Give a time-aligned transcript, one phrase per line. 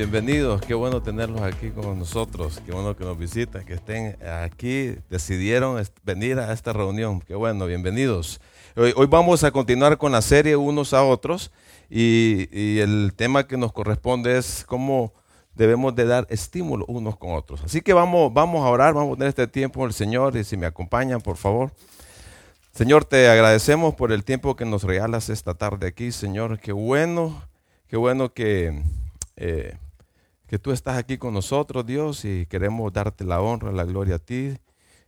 [0.00, 4.96] Bienvenidos, qué bueno tenerlos aquí con nosotros, qué bueno que nos visiten, que estén aquí,
[5.10, 8.40] decidieron venir a esta reunión, qué bueno, bienvenidos.
[8.76, 11.52] Hoy, vamos a continuar con la serie unos a otros
[11.90, 15.12] y, el tema que nos corresponde es cómo
[15.54, 17.62] debemos de dar estímulo unos con otros.
[17.62, 20.56] Así que vamos, vamos a orar, vamos a tener este tiempo el Señor y si
[20.56, 21.72] me acompañan, por favor.
[22.72, 26.58] Señor, te agradecemos por el tiempo que nos regalas esta tarde aquí, Señor.
[26.58, 27.42] Qué bueno,
[27.86, 28.82] qué bueno que
[29.36, 29.76] eh,
[30.50, 34.18] que tú estás aquí con nosotros, Dios, y queremos darte la honra, la gloria a
[34.18, 34.58] ti,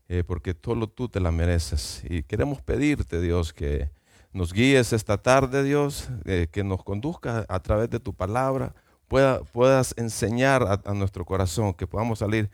[0.09, 2.05] eh, porque solo tú te la mereces.
[2.09, 3.90] Y queremos pedirte, Dios, que
[4.32, 8.73] nos guíes esta tarde, Dios, eh, que nos conduzca a través de tu palabra,
[9.09, 12.49] pueda, puedas enseñar a, nuestro corazón, que podamos salir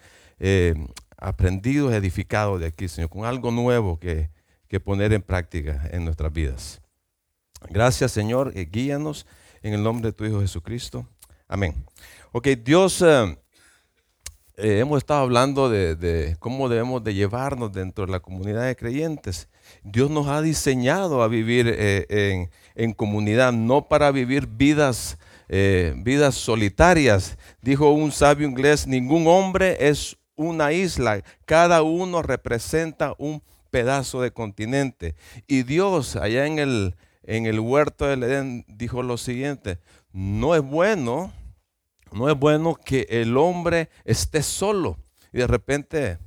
[1.19, 4.30] aprendidos, edificados de aquí, Señor, con algo nuevo que,
[4.67, 6.80] que poner en práctica en nuestras vidas.
[7.69, 9.27] Gracias, Señor, guíanos
[9.61, 11.06] en el nombre de tu Hijo Jesucristo.
[11.48, 11.84] Amén.
[12.39, 13.36] Ok, Dios, eh,
[14.58, 19.48] eh, hemos estado hablando de, cómo debemos de llevarnos dentro de la comunidad de creyentes.
[19.83, 27.36] Dios nos ha diseñado a vivir eh, en, comunidad, no para vivir vidas, vidas solitarias.
[27.61, 33.42] Dijo un sabio inglés, ningún hombre es una isla, cada uno representa un
[33.73, 35.17] pedazo de continente.
[35.48, 39.80] Y Dios allá en el, en el huerto del Edén dijo lo siguiente,
[40.12, 41.33] no es bueno
[42.12, 44.98] no es bueno que el hombre esté solo.
[45.33, 46.19] Y de repente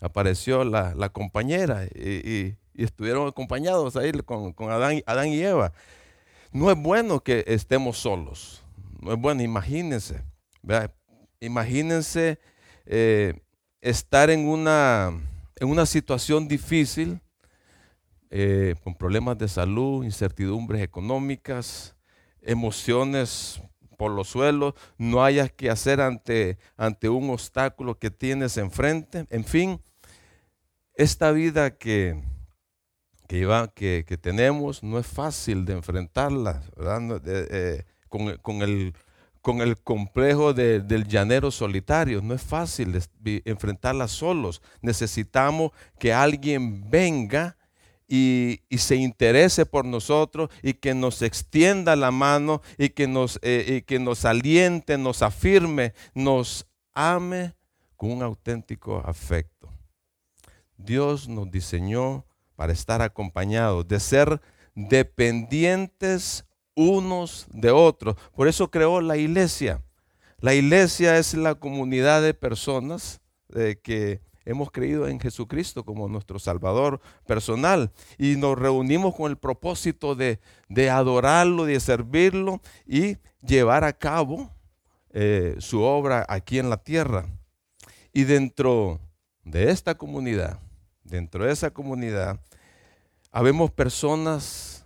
[0.00, 5.72] apareció la, compañera y, estuvieron acompañados ahí con, Adán, Adán, y Eva.
[6.52, 8.62] No es bueno que estemos solos.
[9.00, 10.22] No es bueno, imagínense.
[11.40, 12.38] Imagínense
[12.86, 13.34] eh,
[13.80, 15.12] estar en una,
[15.56, 17.20] en una situación difícil,
[18.30, 21.94] eh, con problemas de salud, incertidumbres económicas,
[22.42, 23.60] emociones
[24.00, 29.26] por los suelos, no hayas que hacer ante, ante un obstáculo que tienes enfrente.
[29.28, 29.78] En fin,
[30.94, 32.18] esta vida que,
[33.28, 36.62] que, que, tenemos no es fácil de enfrentarla,
[37.26, 38.94] eh, con, el,
[39.42, 42.22] con el complejo del llanero solitario.
[42.22, 42.98] No es fácil
[43.44, 44.62] enfrentarla solos.
[44.80, 47.58] Necesitamos que alguien venga
[48.10, 53.84] y, se interese por nosotros y que nos extienda la mano y que nos, eh,
[53.86, 57.54] que nos aliente, nos afirme, nos ame
[57.96, 59.72] con un auténtico afecto.
[60.76, 62.26] Dios nos diseñó
[62.56, 64.40] para estar acompañados, de ser
[64.74, 66.44] dependientes
[66.74, 68.16] unos de otros.
[68.34, 69.84] Por eso creó la iglesia.
[70.40, 73.20] La iglesia es la comunidad de personas
[73.54, 79.36] eh, que hemos creído en Jesucristo como nuestro Salvador personal y nos reunimos con el
[79.36, 80.40] propósito de,
[80.90, 84.50] adorarlo, de servirlo y llevar a cabo
[85.10, 87.26] eh, su obra aquí en la tierra.
[88.12, 89.00] Y dentro
[89.44, 90.58] de esta comunidad,
[91.04, 92.40] dentro de esa comunidad,
[93.30, 94.84] habemos personas,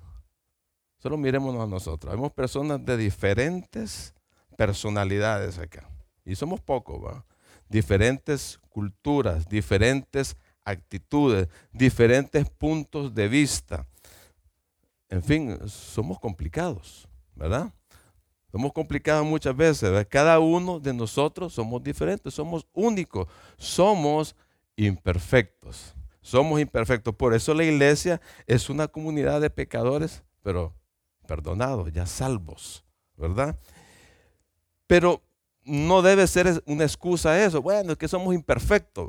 [0.98, 4.14] solo miremos a nosotros, habemos personas de diferentes
[4.56, 5.88] personalidades acá.
[6.24, 7.24] Y somos pocos, ¿va?
[7.68, 13.86] diferentes culturas, diferentes actitudes, diferentes puntos de vista.
[15.08, 17.72] En fin, somos complicados, ¿verdad?
[18.50, 20.06] Somos complicados muchas veces.
[20.08, 24.34] Cada uno de nosotros somos diferentes, somos únicos, somos
[24.74, 25.94] imperfectos.
[26.20, 27.14] Somos imperfectos.
[27.14, 30.74] Por eso la iglesia es una comunidad de pecadores, pero
[31.28, 32.84] perdonados, ya salvos,
[33.16, 33.56] ¿verdad?
[34.88, 35.22] Pero
[35.64, 37.62] no debe ser una excusa eso.
[37.62, 39.08] Bueno, es que somos imperfectos.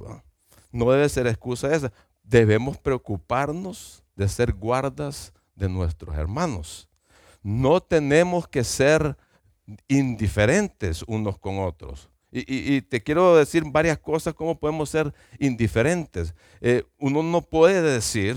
[0.72, 0.92] ¿no?
[0.92, 1.92] debe ser excusa esa.
[2.24, 6.90] Debemos preocuparnos de ser guardas de nuestros hermanos.
[7.44, 9.18] No tenemos que ser
[9.88, 12.10] indiferentes unos con otros.
[12.38, 16.36] Y, te quiero decir varias cosas, cómo podemos ser indiferentes.
[16.60, 18.36] Eh, uno no puede decir,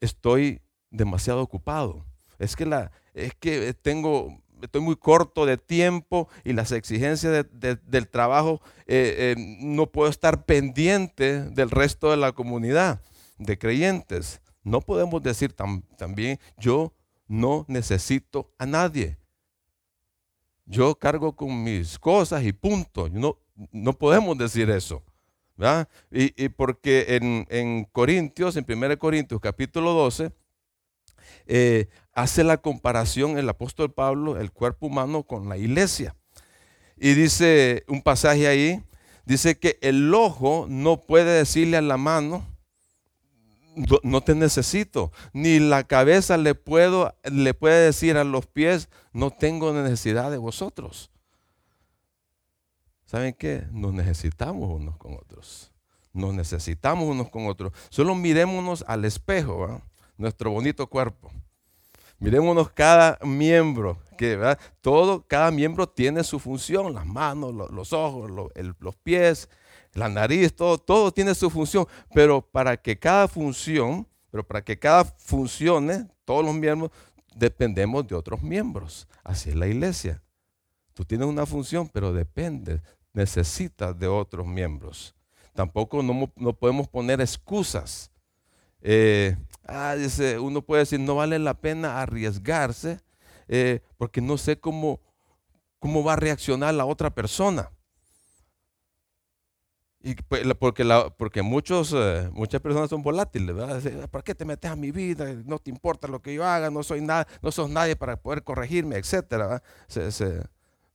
[0.00, 0.60] estoy
[0.90, 2.06] demasiado ocupado.
[2.38, 8.08] Es que, la, es que tengo estoy muy corto de tiempo y las exigencias del
[8.08, 13.00] trabajo, eh, eh, no puedo estar pendiente del resto de la comunidad
[13.38, 14.40] de creyentes.
[14.62, 15.54] No podemos decir
[15.96, 16.92] también, yo
[17.28, 19.18] no necesito a nadie.
[20.64, 23.08] Yo cargo con mis cosas y punto.
[23.08, 23.38] No,
[23.70, 25.02] no podemos decir eso.
[26.10, 27.18] Y, porque
[27.48, 30.30] en, Corintios, en 1 Corintios capítulo 12,
[31.46, 36.14] eh, hace la comparación el apóstol Pablo, el cuerpo humano, con la iglesia.
[36.96, 38.82] Y dice un pasaje ahí,
[39.24, 42.46] dice que el ojo no puede decirle a la mano,
[44.02, 49.30] no te necesito, ni la cabeza le, puedo, le puede decir a los pies, no
[49.30, 51.10] tengo necesidad de vosotros.
[53.04, 53.64] ¿Saben qué?
[53.70, 55.70] Nos necesitamos unos con otros.
[56.12, 57.72] Nos necesitamos unos con otros.
[57.90, 59.82] Solo mirémonos al espejo,
[60.16, 61.30] nuestro bonito cuerpo.
[62.18, 68.96] Mirémonos cada miembro, que todo, cada miembro tiene su función, las manos, los, ojos, los
[68.96, 69.50] pies,
[69.92, 74.78] la nariz, todo, todo tiene su función, pero para que cada función, pero para que
[74.78, 76.90] cada funcione, todos los miembros
[77.34, 79.06] dependemos de otros miembros.
[79.22, 80.22] Así es la iglesia.
[80.94, 82.80] Tú tienes una función, pero depende,
[83.12, 85.14] necesitas de otros miembros.
[85.52, 88.10] Tampoco no, podemos poner excusas.
[88.80, 89.36] Eh,
[89.68, 89.94] ah,
[90.40, 93.00] uno puede decir, no vale la pena arriesgarse
[93.48, 95.00] eh, porque no sé cómo,
[95.78, 97.70] cómo va a reaccionar la otra persona.
[100.00, 100.84] Y pues, porque,
[101.18, 104.08] porque muchos, eh, muchas personas son volátiles, ¿verdad?
[104.08, 105.26] ¿Para qué te metes a mi vida?
[105.44, 108.44] No te importa lo que yo haga, no soy nada, no sos nadie para poder
[108.44, 109.62] corregirme, etcétera.
[109.88, 110.42] Se, se,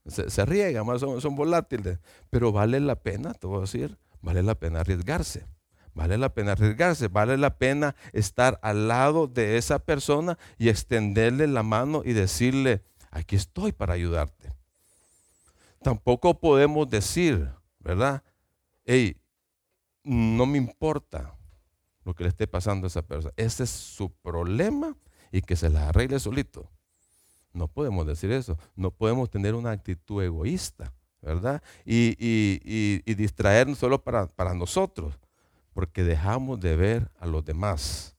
[0.06, 2.00] se, riegan, son, son volátiles.
[2.29, 5.45] Pero vale la pena, te voy a decir, vale la pena arriesgarse.
[5.93, 11.47] Vale la pena arriesgarse, vale la pena estar al lado de esa persona y extenderle
[11.47, 14.53] la mano y decirle, aquí estoy para ayudarte.
[15.81, 17.49] Tampoco podemos decir,
[17.79, 18.23] ¿verdad?
[18.85, 19.17] hey,
[20.03, 21.35] no me importa
[22.03, 23.33] lo que le esté pasando a esa persona.
[23.38, 24.95] Ese es su problema
[25.31, 26.69] y que se la arregle solito.
[27.53, 28.57] No podemos decir eso.
[28.75, 31.61] No podemos tener una actitud egoísta, ¿verdad?
[31.85, 35.19] Y, distraernos solo para, para nosotros,
[35.73, 38.15] porque dejamos de ver a los demás.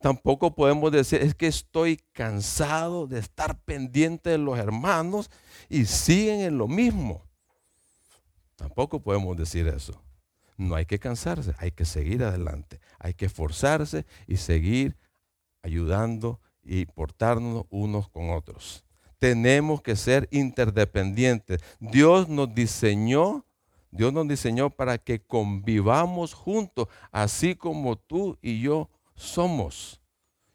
[0.00, 5.30] Tampoco podemos decir, es que estoy cansado de estar pendiente de los hermanos
[5.68, 7.24] y siguen en lo mismo.
[8.56, 10.02] Tampoco podemos decir eso.
[10.56, 14.96] No hay que cansarse, hay que seguir adelante, hay que esforzarse y seguir
[15.62, 18.84] ayudando y portarnos unos con otros.
[19.18, 21.60] Tenemos que ser interdependientes.
[21.78, 23.46] Dios nos diseñó,
[23.92, 30.00] Dios nos diseñó para que convivamos juntos, así como tú y yo somos.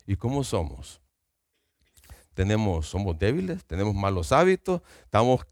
[0.06, 1.00] ¿Y cómo somos?
[2.34, 5.46] Tenemos, somos débiles, tenemos malos hábitos, estamos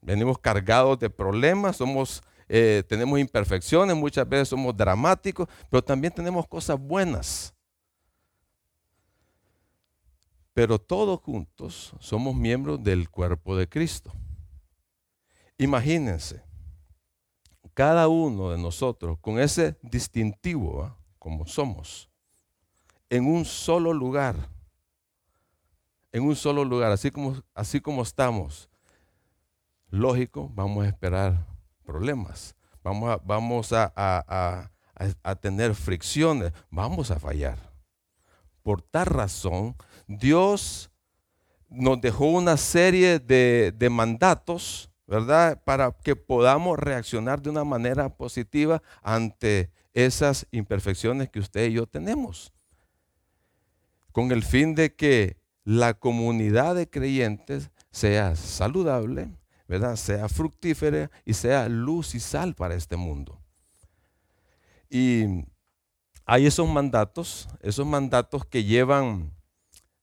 [0.00, 6.46] venimos cargados de problemas, somos, eh, tenemos imperfecciones, muchas veces somos dramáticos, pero también tenemos
[6.46, 7.54] cosas buenas.
[10.52, 14.12] Pero todos juntos somos miembros del cuerpo de Cristo.
[15.56, 16.42] Imagínense,
[17.80, 22.10] cada uno de nosotros con ese distintivo, como somos,
[23.08, 24.36] en un solo lugar,
[26.12, 28.68] en un solo lugar, así como, así como estamos,
[29.88, 31.46] lógico, vamos a esperar
[31.82, 32.54] problemas,
[32.84, 34.70] vamos a, vamos a,
[35.40, 37.56] tener fricciones, vamos a fallar.
[38.62, 39.74] Por tal razón,
[40.06, 40.90] Dios
[41.70, 45.60] nos dejó una serie de, de mandatos, ¿verdad?
[45.64, 51.86] Para que podamos reaccionar de una manera positiva ante esas imperfecciones que usted y yo
[51.88, 52.52] tenemos.
[54.12, 59.36] Con el fin de que la comunidad de creyentes sea saludable,
[59.66, 59.96] ¿verdad?
[59.96, 63.40] Sea fructífera y sea luz y sal para este mundo.
[64.88, 65.24] Y
[66.24, 69.32] hay esos mandatos, esos mandatos que llevan,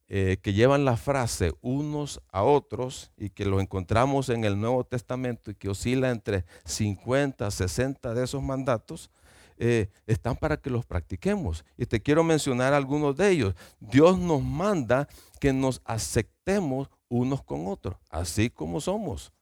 [0.10, 4.86] eh, que llevan la frase unos a otros y que lo encontramos en el Nuevo
[4.86, 9.12] Testamento y que oscila entre 50, 60 de esos mandatos,
[9.58, 11.66] eh, están para que los practiquemos.
[11.78, 13.56] Y te quiero mencionar algunos de ellos.
[13.80, 15.08] Dios nos manda
[15.40, 19.34] que nos aceptemos unos con otros, así como somos.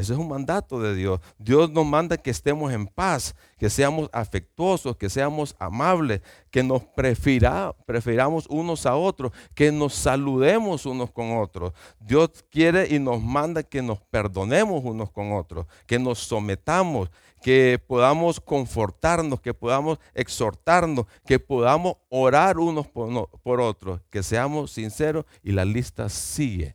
[0.00, 1.20] Ese es un mandato de Dios.
[1.38, 6.84] Dios nos manda que estemos en paz, que seamos afectuosos, que seamos amables, que nos
[6.84, 11.74] prefiramos unos a otros, que nos saludemos unos con otros.
[12.00, 17.10] Dios quiere y nos manda que nos perdonemos unos con otros, que nos sometamos,
[17.42, 25.26] que podamos confortarnos, que podamos exhortarnos, que podamos orar unos por, otros, que seamos sinceros
[25.42, 26.74] y la lista sigue.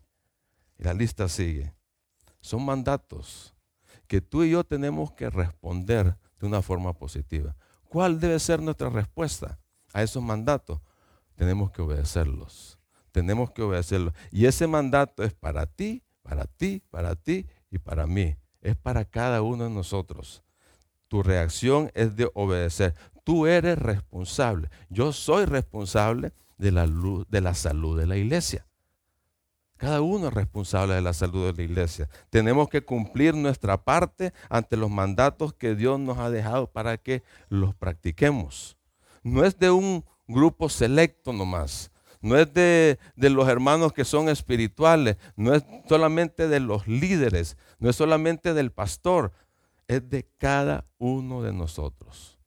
[0.77, 1.73] La lista sigue.
[2.45, 3.55] Son mandatos
[4.05, 7.55] que tú y yo tenemos que responder de una forma positiva.
[7.89, 9.57] ¿Cuál debe ser nuestra respuesta
[9.91, 10.79] a esos mandatos?
[11.33, 12.77] Tenemos que obedecerlos.
[13.11, 14.13] Tenemos que obedecerlos.
[14.29, 18.37] Y ese mandato es para ti, para ti, para ti y para mí.
[18.61, 20.43] Es para cada uno de nosotros.
[21.07, 22.93] tu reacción es de obedecer.
[23.23, 24.69] Tú eres responsable.
[24.89, 26.85] Yo soy responsable de la,
[27.27, 28.67] de la salud de la iglesia.
[29.77, 32.09] Cada uno es responsable de la salud de la iglesia.
[32.29, 37.23] Tenemos que cumplir nuestra parte ante los mandatos que Dios nos ha dejado para que
[37.49, 38.77] los practiquemos.
[39.21, 41.91] No es de un grupo selecto nomás.
[42.21, 45.17] No es de, de, los hermanos que son espirituales.
[45.35, 47.57] No es solamente de los líderes.
[47.77, 49.33] No es solamente del pastor.
[49.87, 52.39] Es de cada uno de nosotros.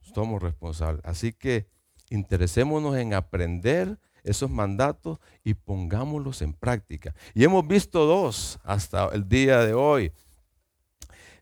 [0.00, 1.04] Somos responsables.
[1.04, 1.68] Así que
[2.08, 7.14] interesémonos en aprender esos mandatos y pongámoslos en práctica.
[7.34, 10.12] Y hemos visto dos hasta el día de hoy.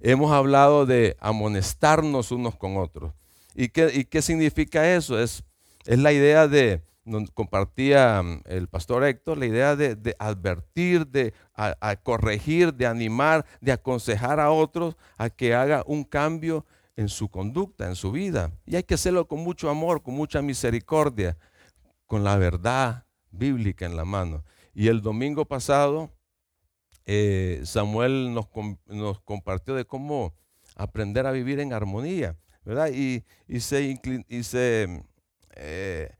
[0.00, 3.12] Hemos hablado de amonestarnos unos con otros.
[3.54, 5.18] ¿Y qué, qué significa eso?
[5.18, 5.42] Es,
[5.84, 6.82] es la idea de,
[7.34, 11.34] compartía mm, el pastor Héctor, la idea de, advertir, de
[12.02, 16.64] corregir, de animar, de aconsejar a otros a que haga un cambio
[16.96, 18.50] en su conducta, en su vida.
[18.66, 21.36] Y hay que hacerlo con mucho amor, con mucha misericordia
[22.08, 24.44] con la verdad bíblica en la mano.
[24.74, 26.10] Y el domingo pasado,
[27.06, 28.48] eh, Samuel nos,
[29.20, 30.34] compartió de cómo
[30.74, 32.90] aprender a vivir en armonía, ¿verdad?
[32.92, 33.22] Y,
[35.60, 36.10] eh,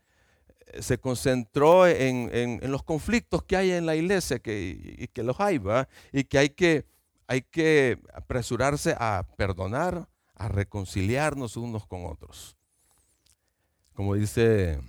[0.81, 5.59] se concentró en, los conflictos que hay en la iglesia, que, y que los hay,
[5.59, 5.89] ¿verdad?
[6.13, 6.85] Y que hay que,
[7.27, 12.57] hay que apresurarse a perdonar, a reconciliarnos unos con otros.
[13.95, 14.81] Como dice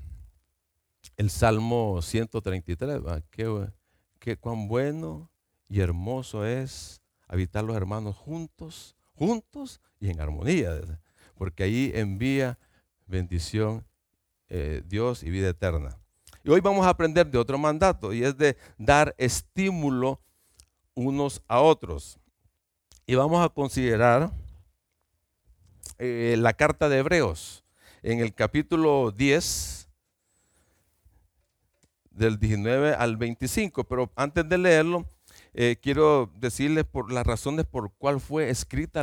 [1.19, 5.29] el Salmo 133, Qué, cuán bueno
[5.67, 10.79] y hermoso es habitar los hermanos juntos, juntos y en armonía,
[11.35, 12.57] porque ahí envía
[13.05, 13.85] bendición
[14.47, 15.97] eh, Dios y vida eterna.
[16.41, 20.21] Y hoy vamos a aprender de otro mandato y es de dar estímulo
[20.93, 22.17] unos a otros.
[23.05, 24.31] Y vamos a considerar
[25.97, 27.65] eh, la carta de Hebreos
[28.03, 29.78] en el capítulo 10
[32.19, 33.85] del 19 al 25.
[33.85, 35.05] Pero antes de leerlo,
[35.53, 39.01] eh, quiero decirles por las razones por cuál fue escrita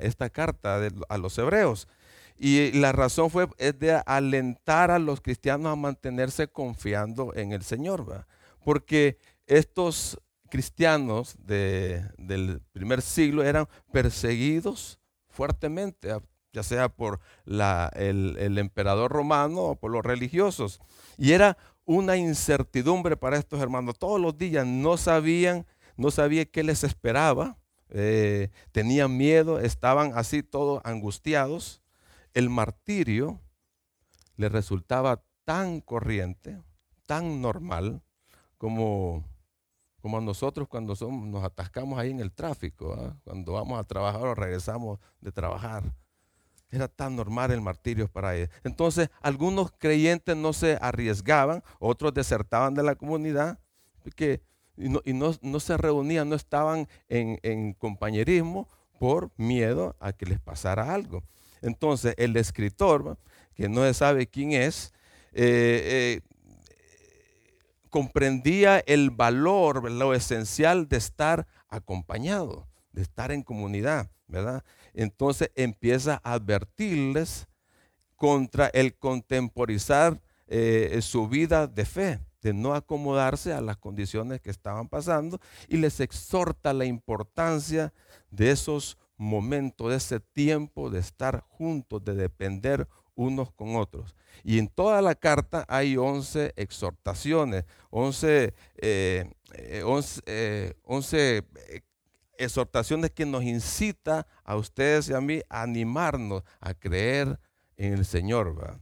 [0.00, 1.86] esta carta a los hebreos.
[2.36, 7.62] Y la razón fue es de alentar a los cristianos a mantenerse confiando en el
[7.62, 8.26] Señor.
[8.64, 16.16] Porque estos cristianos del primer siglo eran perseguidos fuertemente,
[16.52, 20.80] ya sea por el, el emperador romano o por los religiosos.
[21.16, 23.98] Y era una incertidumbre para estos hermanos.
[23.98, 27.58] Todos los días no sabían, no sabían qué les esperaba,
[27.88, 31.82] eh, tenían miedo, estaban así todos angustiados.
[32.32, 33.40] El martirio
[34.36, 36.62] les resultaba tan corriente,
[37.06, 38.02] tan normal,
[38.56, 39.24] como,
[40.00, 43.16] como a nosotros cuando nos atascamos ahí en el tráfico, ¿ah?
[43.24, 45.92] cuando vamos a trabajar o regresamos de trabajar.
[46.70, 48.48] Era tan normal el martirio para ellos.
[48.62, 53.58] Entonces, algunos creyentes no se arriesgaban, otros desertaban de la comunidad
[54.02, 54.40] porque,
[54.76, 61.22] y, no, se reunían, no estaban en, compañerismo por miedo a que les pasara algo.
[61.62, 63.18] Entonces, el escritor,
[63.54, 64.92] que no se sabe quién es,
[65.32, 66.30] eh, eh,
[67.90, 74.64] comprendía el valor, lo esencial de estar acompañado, de estar en comunidad, ¿verdad?
[74.94, 77.48] Entonces empieza a advertirles
[78.16, 84.50] contra el contemporizar eh, su vida de fe, de no acomodarse a las condiciones que
[84.50, 87.92] estaban pasando y les exhorta la importancia
[88.30, 94.16] de esos momentos, de ese tiempo de estar juntos, de depender unos con otros.
[94.42, 99.30] Y en toda la carta hay 11 exhortaciones, 11, eh,
[99.84, 101.44] 11, eh, 11
[102.40, 107.38] exhortaciones que nos incita a ustedes y a mí a animarnos a creer
[107.76, 108.78] en el Señor.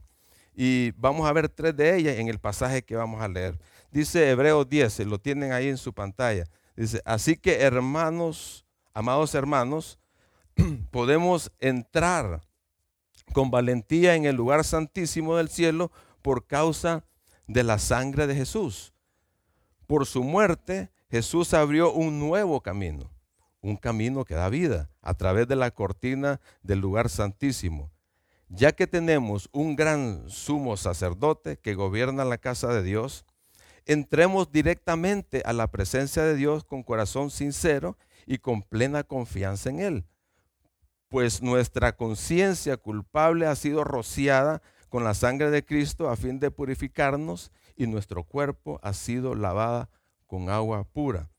[0.55, 3.59] Y vamos a ver tres de ellas en el pasaje que vamos a leer.
[3.91, 6.45] Dice Hebreos 10, lo tienen ahí en su pantalla.
[6.75, 9.99] Dice, así que hermanos, amados hermanos,
[10.91, 12.41] podemos entrar
[13.33, 17.05] con valentía en el lugar santísimo del cielo por causa
[17.47, 18.93] de la sangre de Jesús.
[19.87, 23.09] Por su muerte, Jesús abrió un nuevo camino
[23.61, 27.91] un camino que da vida a través de la cortina del lugar santísimo.
[28.47, 33.25] Ya que tenemos un gran sumo sacerdote que gobierna la casa de Dios,
[33.85, 39.79] entremos directamente a la presencia de Dios con corazón sincero y con plena confianza en
[39.79, 40.05] Él,
[41.09, 46.51] pues nuestra conciencia culpable ha sido rociada con la sangre de Cristo a fin de
[46.51, 49.89] purificarnos y nuestro cuerpo ha sido lavada
[50.27, 51.29] con agua pura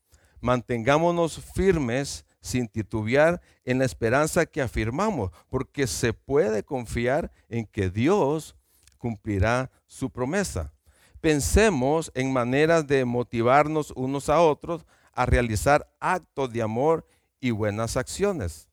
[0.41, 7.89] mantengámonos firmes sin titubear en la esperanza que afirmamos, porque se puede confiar en que
[7.89, 8.55] Dios
[8.97, 10.73] cumplirá su promesa.
[11.21, 17.05] Pensemos en maneras de motivarnos unos a otros a realizar actos de amor
[17.39, 18.67] y buenas acciones.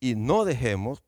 [0.00, 1.02] Y no dejemos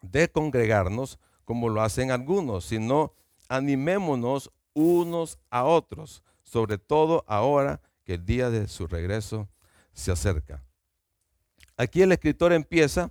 [0.00, 3.14] de congregarnos como lo hacen algunos, sino
[3.48, 9.48] animémonos unos a otros, sobre todo ahora que el día de su regreso
[9.92, 10.62] se acerca.
[11.76, 13.10] Aquí el escritor empieza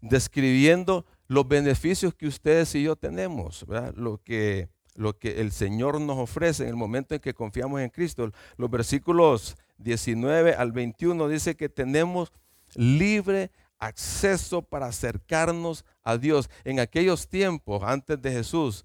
[0.00, 6.18] describiendo los beneficios que ustedes y yo tenemos, Lo, que, lo que el Señor nos
[6.18, 8.30] ofrece en el momento en que confiamos en Cristo.
[8.56, 12.32] Los versículos 19 al 21 dice que tenemos
[12.74, 16.48] libre acceso para acercarnos a Dios.
[16.64, 18.84] En aquellos tiempos, antes de Jesús,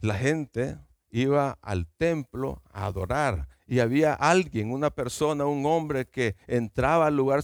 [0.00, 0.78] la gente
[1.10, 7.16] iba al templo a adorar y había alguien, una persona, un hombre que entraba al
[7.16, 7.42] lugar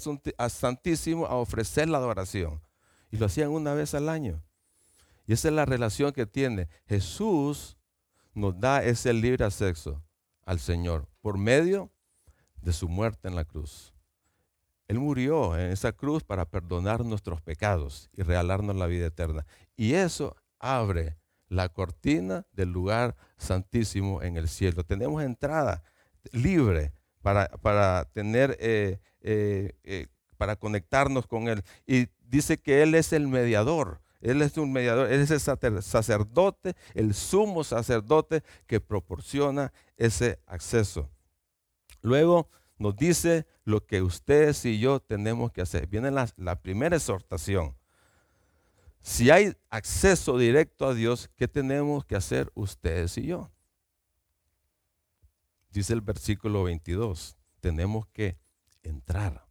[0.49, 2.63] santísimo a ofrecer la adoración.
[3.11, 4.43] Y lo hacían una vez al año.
[5.27, 6.69] Y esa es la relación que tiene.
[6.87, 7.77] Jesús
[8.33, 10.03] nos da ese libre acceso
[10.47, 11.91] al Señor por medio
[12.63, 13.93] de su muerte en la cruz.
[14.89, 19.45] Él murió en esa cruz para perdonar nuestros pecados y regalarnos la vida eterna.
[19.77, 24.85] Y eso abre la cortina del lugar santísimo en el cielo.
[24.85, 25.83] Tenemos entrada
[26.33, 31.63] libre para, para tener, eh, eh, eh, para conectarnos con Él.
[31.87, 34.01] Y dice que Él es el mediador.
[34.21, 35.41] Él es un mediador, Él es el
[35.83, 41.11] sacerdote, el sumo sacerdote que proporciona ese acceso.
[42.01, 45.87] Luego nos dice lo que ustedes y yo tenemos que hacer.
[45.87, 47.75] Viene la, la primera exhortación.
[49.03, 53.54] Si hay acceso directo a Dios, ¿qué tenemos que hacer ustedes y yo?
[55.75, 58.39] Dice el versículo 22, tenemos que
[58.85, 59.45] entrar.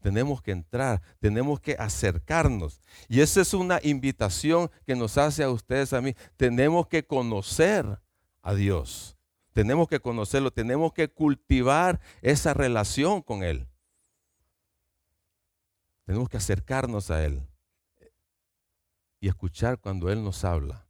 [0.00, 2.80] Tenemos que entrar, tenemos que acercarnos.
[3.06, 6.14] Y esa es una invitación que nos hace a ustedes, a mí.
[6.38, 8.00] Tenemos que conocer
[8.40, 9.18] a Dios.
[9.52, 13.68] Tenemos que conocerlo, tenemos que cultivar esa relación con Él.
[16.06, 17.46] Tenemos que acercarnos a Él
[19.20, 20.88] y escuchar cuando Él nos habla.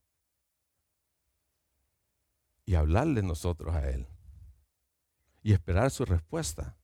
[2.64, 4.06] Y hablarle nosotros a Él
[5.42, 6.76] y esperar su respuesta.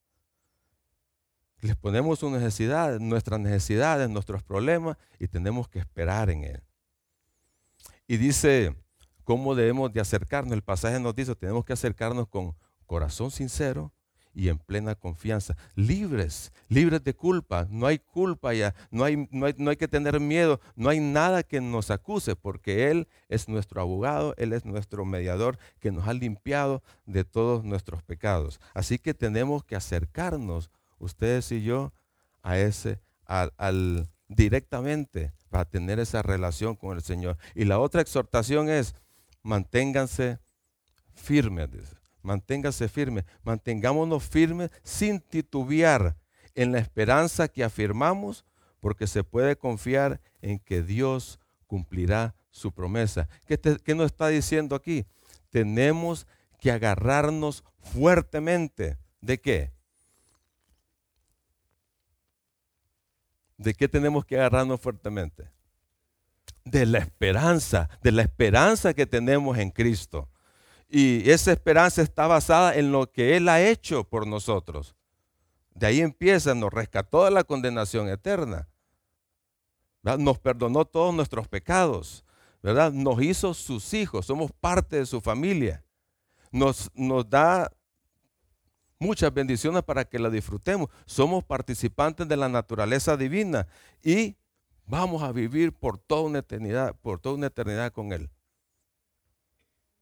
[1.61, 6.62] Les ponemos su necesidad, nuestras necesidades, nuestros problemas y tenemos que esperar en Él.
[8.07, 8.77] Y dice,
[9.25, 10.53] ¿cómo debemos de acercarnos?
[10.53, 12.55] El pasaje nos dice, tenemos que acercarnos con
[12.87, 13.92] corazón sincero,
[14.38, 17.66] y en plena confianza, libres, libres de culpa.
[17.70, 21.01] No hay culpa ya, no hay, no hay, no hay que tener miedo, no hay
[21.01, 26.07] nada que nos acuse, porque Él es nuestro abogado, Él es nuestro mediador que nos
[26.07, 28.61] ha limpiado de todos nuestros pecados.
[28.74, 30.70] Así que tenemos que acercarnos,
[31.01, 31.92] ustedes y yo,
[32.40, 37.38] a ese, al, directamente para tener esa relación con el Señor.
[37.57, 38.94] Y la otra exhortación es,
[39.42, 40.38] manténganse
[41.12, 41.98] firmes
[42.29, 46.14] manténgase firme, mantengámonos firmes sin titubear
[46.55, 48.45] en la esperanza que afirmamos,
[48.81, 53.29] porque se puede confiar en que Dios cumplirá su promesa.
[53.47, 55.07] ¿Qué, qué nos está diciendo aquí?
[55.49, 56.27] Tenemos
[56.61, 58.99] que agarrarnos fuertemente.
[59.23, 59.73] ¿De qué?
[63.57, 65.51] ¿De qué tenemos que agarrarnos fuertemente?
[66.64, 70.29] De la esperanza, de la esperanza que tenemos en Cristo.
[70.88, 74.94] Y esa esperanza está basada en lo que Él ha hecho por nosotros.
[75.74, 78.68] De ahí empieza, nos rescató de la condenación eterna.
[80.03, 82.24] Nos perdonó todos nuestros pecados.
[82.62, 82.92] ¿verdad?
[82.92, 85.85] Nos hizo sus hijos, somos parte de su familia.
[86.51, 87.70] Nos, nos da
[88.98, 90.88] muchas bendiciones para que la disfrutemos.
[91.07, 93.66] Somos participantes de la naturaleza divina
[94.03, 94.37] y
[94.87, 98.31] vamos a vivir por toda una eternidad, por toda una eternidad con Él.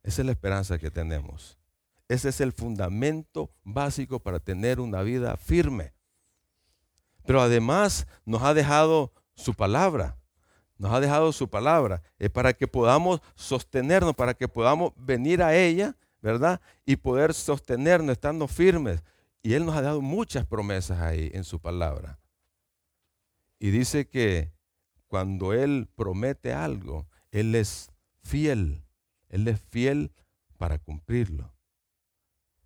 [0.06, 1.58] Esa es la esperanza que tenemos.
[2.06, 5.94] Ese es el fundamento básico para tener una vida firme.
[7.26, 10.16] Pero además nos ha dejado su palabra.
[10.78, 15.56] Nos ha dejado su palabra Es para que podamos sostenernos, para que podamos venir a
[15.56, 16.60] ella, ¿verdad?
[16.84, 19.02] Y poder sostenernos, estando firmes.
[19.42, 22.20] Y Él nos ha dado muchas promesas ahí en su palabra.
[23.58, 24.52] Y dice que
[25.08, 27.90] cuando Él promete algo, Él es
[28.22, 28.85] fiel
[29.28, 30.12] él es fiel
[30.56, 31.52] para cumplirlo.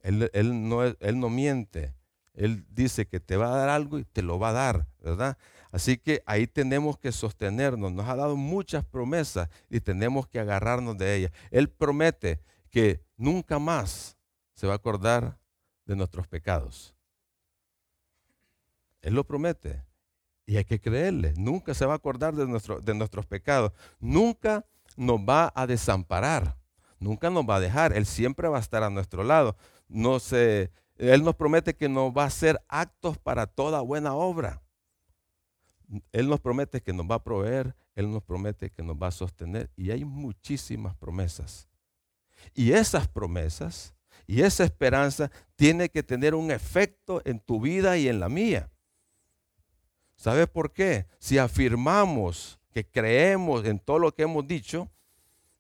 [0.03, 0.31] Él,
[0.69, 1.95] no, miente.
[2.35, 5.37] Él dice que te va a dar algo y te lo va a dar, ¿verdad?
[5.73, 7.93] Así que ahí tenemos que sostenernos.
[7.93, 11.33] Nos ha dado muchas promesas y tenemos que agarrarnos de ellas.
[11.51, 14.17] Él promete que nunca más
[14.55, 15.39] se va a acordar
[15.85, 16.95] de nuestros pecados.
[19.03, 19.83] Él lo promete.
[20.47, 21.35] Y hay que creerle.
[21.37, 23.73] Nunca se va a acordar de, de nuestros pecados.
[24.01, 24.67] Nunca
[25.01, 26.57] nos va a desamparar.
[26.99, 27.95] Nunca nos va a dejar.
[27.95, 29.57] Él siempre va a estar a nuestro lado.
[29.89, 30.19] No
[30.97, 34.61] él nos promete que nos va a hacer actos para toda buena obra.
[36.13, 37.75] Él nos promete que nos va a proveer.
[37.95, 39.71] Él nos promete que nos va a sostener.
[39.75, 41.67] Y hay muchísimas promesas.
[42.55, 43.95] Y esas promesas
[44.27, 48.71] y esa esperanza tiene que tener un efecto en tu vida y en la mía.
[50.15, 51.07] ¿Sabes por qué?
[51.19, 54.91] Si afirmamos que creemos en todo lo que hemos dicho,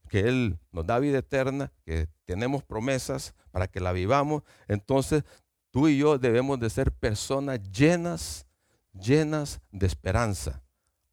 [0.08, 5.24] que Él nos da vida eterna, que tenemos promesas para que la vivamos, entonces
[5.70, 8.46] tú y yo debemos de ser personas llenas,
[8.92, 10.62] llenas de esperanza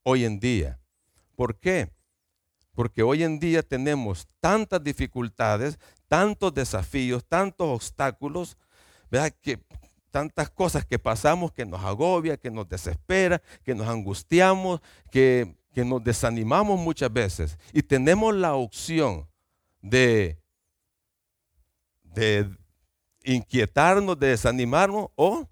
[0.03, 0.79] hoy en día.
[1.36, 1.91] ¿Por qué?
[2.73, 8.57] Porque hoy en día tenemos tantas dificultades, tantos desafíos, tantos obstáculos,
[9.10, 9.33] ¿verdad?
[9.41, 9.60] Que
[10.12, 14.81] tantas cosas que pasamos que nos agobia, que nos desespera, que nos angustiamos,
[15.12, 17.60] que, que nos desanimamos muchas veces.
[17.72, 19.28] Y tenemos la opción
[19.80, 20.42] de,
[22.02, 22.50] de
[23.24, 25.48] inquietarnos, de desanimarnos o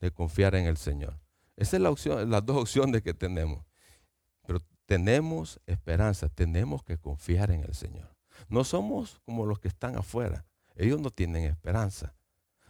[0.00, 1.18] de confiar en el Señor.
[1.56, 3.66] Esa es la opción, las dos opciones que tenemos
[4.84, 8.08] tenemos esperanza, tenemos que confiar en el Señor.
[8.48, 10.46] No somos como los que están afuera.
[10.76, 12.14] Ellos no tienen esperanza.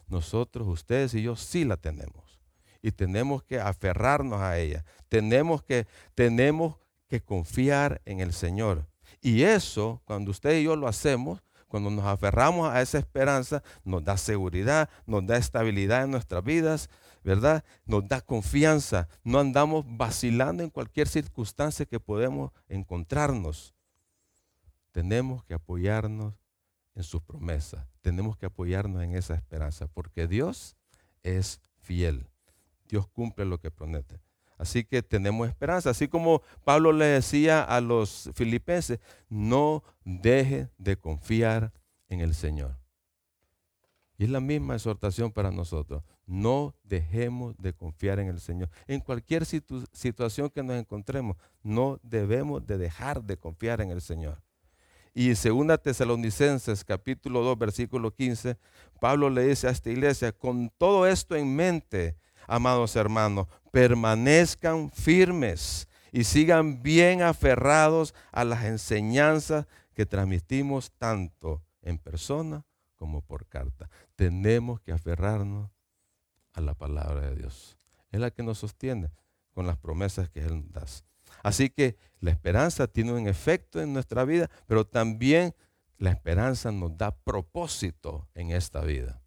[0.07, 2.36] Nosotros, ustedes y yo sí la tenemos.
[2.87, 4.85] Y tenemos que aferrarnos a ella.
[5.09, 6.77] Tenemos que, tenemos
[7.09, 8.87] que confiar en el Señor.
[9.20, 14.05] Y eso, cuando usted y yo lo hacemos, cuando nos aferramos a esa esperanza, nos
[14.05, 16.88] da seguridad, nos da estabilidad en nuestras vidas,
[17.25, 17.64] ¿verdad?
[17.87, 19.09] Nos da confianza.
[19.25, 23.75] No andamos vacilando en cualquier circunstancia que podemos encontrarnos.
[24.92, 26.35] Tenemos que apoyarnos
[26.94, 27.85] en sus promesas.
[28.01, 30.77] Tenemos que apoyarnos en esa esperanza, porque Dios
[31.25, 32.29] es fiel.
[32.88, 34.20] Dios cumple lo que promete.
[34.59, 35.90] Así que tenemos esperanza.
[35.90, 41.72] Así como Pablo le decía a los filipenses, no deje de confiar
[42.09, 42.79] en el Señor.
[44.18, 46.03] Y es la misma exhortación para nosotros.
[46.27, 48.70] No dejemos de confiar en el Señor.
[48.87, 54.40] En cualquier situación que nos encontremos, no debemos de dejar de confiar en el Señor.
[55.12, 58.59] Y en 2 Tesalonicenses capítulo 2 versículo 15,
[59.01, 65.88] Pablo le dice a esta iglesia, con todo esto en mente, amados hermanos, permanezcan firmes
[66.12, 72.64] y sigan bien aferrados a las enseñanzas que transmitimos tanto en persona
[72.96, 73.88] como por carta.
[74.14, 75.70] Tenemos que aferrarnos
[76.52, 77.76] a la palabra de Dios.
[78.11, 79.11] Es la que nos sostiene
[79.52, 80.87] con las promesas que Él nos da.
[81.42, 85.54] Así que la esperanza tiene un efecto en nuestra vida, pero también
[85.98, 89.20] la esperanza nos da propósito en esta vida.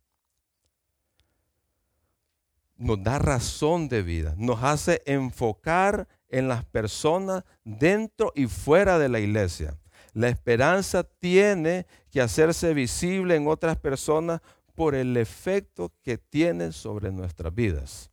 [2.80, 9.10] Nos da razón de vida, nos hace enfocar en las personas dentro y fuera de
[9.10, 9.78] la iglesia.
[10.13, 14.39] La esperanza tiene que hacerse visible en otras personas
[14.76, 18.10] por el efecto que tiene sobre nuestras vidas.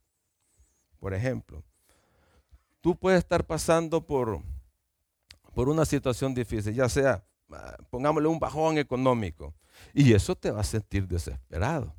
[0.99, 1.63] Por ejemplo,
[2.81, 4.43] tú puedes estar pasando por,
[5.55, 9.55] por una situación difícil, ya sea, ah, pongámosle un bajón económico,
[9.95, 11.95] y eso te va a sentir desesperado.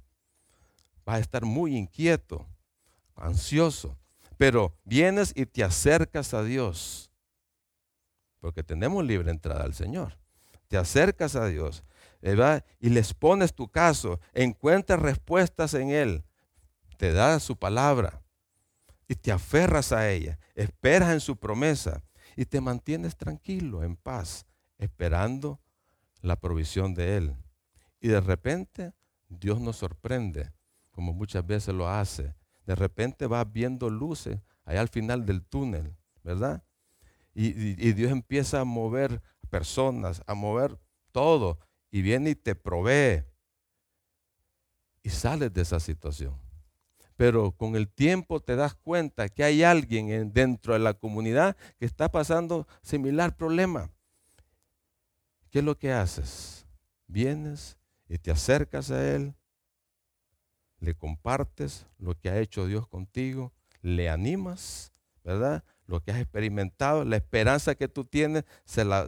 [1.06, 2.46] Vas a estar muy inquieto,
[3.18, 3.98] ansioso,
[4.38, 7.12] pero vienes y te acercas a Dios,
[8.40, 10.18] porque tenemos libre entrada al Señor.
[10.68, 11.84] Te acercas a Dios
[12.80, 16.24] y les pones tu caso, encuentras respuestas en Él,
[16.98, 18.22] te da su palabra
[19.08, 22.04] y te aferras a ella, esperas en su promesa
[22.36, 24.46] y te mantienes tranquilo, en paz,
[24.78, 25.62] esperando
[26.22, 27.36] la provisión de Él.
[28.02, 28.94] Y de repente
[29.30, 30.52] Dios nos sorprende,
[30.92, 32.36] como muchas veces lo hace.
[32.68, 36.64] De repente vas viendo luces allá al final del túnel, ¿verdad?
[37.34, 37.52] Y,
[37.94, 40.78] Dios empieza a mover personas, a mover
[41.12, 41.60] todo
[41.92, 43.24] y viene y te provee
[45.02, 46.38] y sales de esa situación.
[47.16, 51.86] Pero con el tiempo te das cuenta que hay alguien dentro de la comunidad que
[51.86, 53.90] está pasando similar problema.
[55.52, 56.68] ¿Qué es lo que haces?
[57.08, 57.78] Vienes
[58.10, 59.36] y te acercas a él,
[60.80, 64.92] le compartes lo que ha hecho Dios contigo, le animas,
[65.24, 65.63] ¿verdad?
[65.86, 69.08] Lo que has experimentado, la esperanza que tú tienes, se la,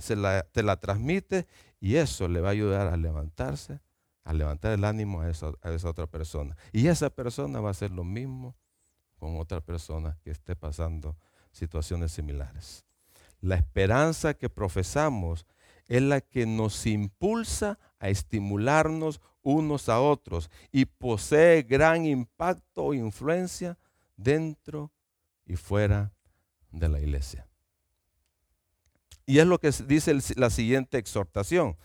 [0.52, 1.48] te la transmite
[1.80, 3.80] y eso le va a ayudar a levantarse,
[4.24, 5.50] a levantar el ánimo a esa,
[5.90, 6.56] otra persona.
[6.72, 8.56] Y esa persona va a hacer lo mismo
[9.18, 11.18] con otra persona que esté pasando
[11.52, 12.86] situaciones similares.
[13.42, 15.46] La esperanza que profesamos
[15.88, 22.94] es la que nos impulsa a estimularnos unos a otros y posee gran impacto o
[22.94, 23.78] influencia
[24.16, 24.92] dentro
[25.46, 26.12] y fuera
[26.72, 27.48] de la iglesia.
[29.26, 31.78] Y es lo que dice la siguiente exhortación.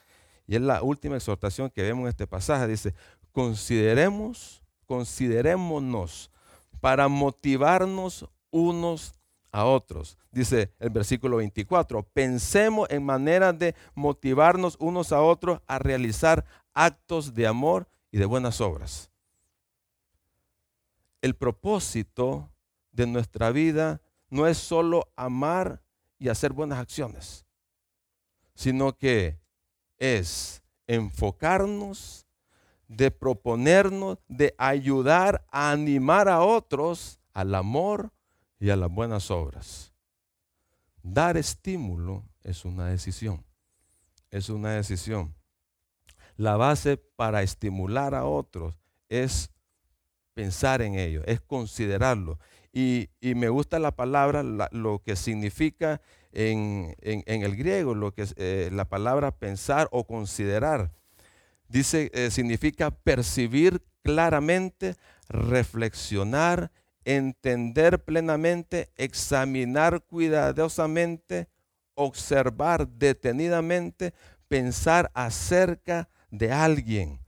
[0.47, 2.67] Y es la última exhortación que vemos en este pasaje.
[2.67, 2.95] Dice,
[3.33, 6.31] consideremos, considerémonos
[6.81, 9.15] para motivarnos unos
[9.53, 10.19] a otros.
[10.33, 16.45] Dice el versículo 24, pensemos en maneras de motivarnos unos a otros a realizar
[16.75, 19.11] actos de amor y de buenas obras.
[21.23, 22.51] El propósito
[22.93, 25.83] de nuestra vida no es solo amar
[26.19, 27.47] y hacer buenas acciones,
[28.55, 29.39] sino que
[29.99, 32.27] es enfocarnos,
[32.89, 38.13] de proponernos, de ayudar a animar a otros al amor
[38.61, 39.93] y a las buenas obras.
[41.03, 43.45] Dar estímulo es una decisión.
[44.31, 45.35] Es una decisión.
[46.37, 48.77] La base para estimular a otros
[49.09, 49.51] es
[50.35, 52.39] pensar en ello, es considerarlo.
[52.73, 56.01] Y, me gusta la palabra, lo que significa
[56.33, 60.91] en, el griego, lo que es eh, la palabra pensar o considerar.
[61.69, 64.97] Dice, eh, significa percibir claramente,
[65.29, 66.73] reflexionar,
[67.05, 71.49] entender plenamente, examinar cuidadosamente,
[71.95, 74.15] observar detenidamente,
[74.49, 77.21] pensar acerca de alguien.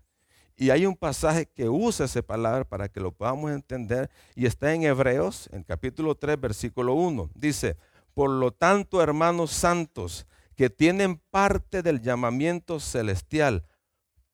[0.56, 4.72] Y hay un pasaje que usa esa palabra para que lo podamos entender y está
[4.72, 7.30] en Hebreos, en capítulo 3, versículo 1.
[7.34, 7.76] Dice,
[8.14, 13.66] por lo tanto, hermanos santos, que tienen parte del llamamiento celestial,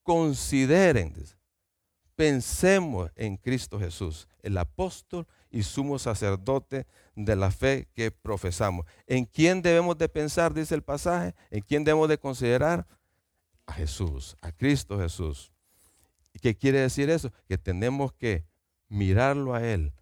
[0.05, 1.13] consideren,
[2.15, 8.87] pensemos en Cristo Jesús, el apóstol y sumo sacerdote de la fe que profesamos.
[9.09, 11.35] ¿En quién debemos de pensar, dice el pasaje?
[11.51, 12.87] ¿En quién debemos de considerar?
[13.73, 15.51] A Jesús, a Cristo Jesús.
[16.35, 17.33] ¿Y qué quiere decir eso?
[17.49, 18.45] Que tenemos que
[18.91, 19.95] mirarlo a Él,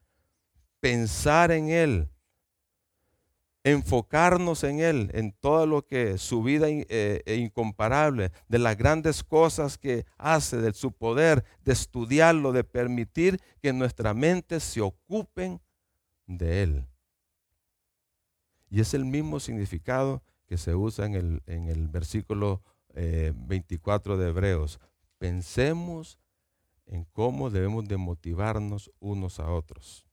[0.81, 2.09] pensar en Él,
[3.63, 9.23] enfocarnos en Él, en todo lo que su vida eh, e incomparable, de las grandes
[9.23, 15.61] cosas que hace, de su poder, de estudiarlo, de permitir que nuestra mente se ocupen
[16.27, 16.87] de Él.
[18.69, 24.19] Y es el mismo significado que se usa en el, en el versículo 24 eh,
[24.19, 24.81] de Hebreos.
[25.19, 26.19] Pensemos
[26.87, 30.07] en cómo debemos de motivarnos unos a otros.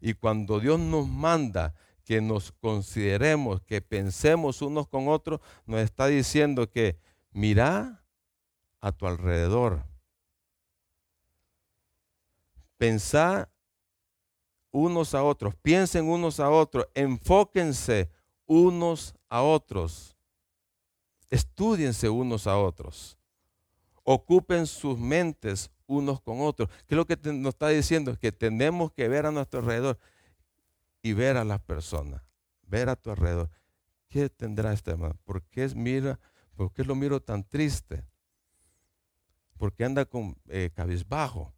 [0.00, 6.06] Y cuando Dios nos manda que nos consideremos, que pensemos unos con otros, nos está
[6.06, 6.98] diciendo que
[7.30, 8.04] mira
[8.80, 9.84] a tu alrededor.
[12.76, 13.50] Pensá
[14.70, 18.10] unos a otros, piensen unos a otros, enfóquense
[18.46, 20.15] unos a otros,
[21.30, 23.18] estudiense unos a otros,
[24.02, 26.68] ocupen sus mentes unos con otros.
[26.86, 28.18] ¿Qué es lo que nos está diciendo?
[28.18, 29.98] Que tenemos que ver a nuestro alrededor
[31.02, 32.22] y ver a las personas,
[32.62, 33.50] ver a tu alrededor.
[34.08, 35.16] ¿Qué tendrá este hermano?
[35.24, 36.18] ¿Por qué, mira,
[36.56, 38.02] ¿Por qué lo miro tan triste?
[39.58, 41.52] ¿Por qué anda con eh, cabizbajo?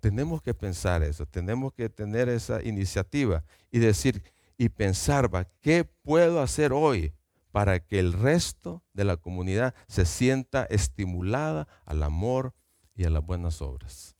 [0.00, 4.22] Tenemos que pensar eso, tenemos que tener esa iniciativa y decir
[4.58, 5.30] y pensar,
[5.62, 7.12] ¿qué puedo hacer hoy
[7.54, 12.52] para que el resto de la comunidad se sienta estimulada al amor
[12.96, 14.16] y a las buenas obras?